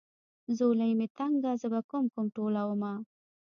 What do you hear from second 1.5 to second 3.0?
زه به کوم کوم ټولومه.